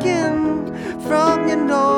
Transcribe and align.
looking 0.00 1.00
from 1.02 1.48
your 1.48 1.56
nose. 1.56 1.89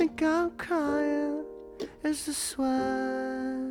think 0.00 0.22
I'm 0.22 0.50
crying. 0.56 1.44
It's 2.02 2.24
the 2.24 2.32
sweat. 2.32 3.69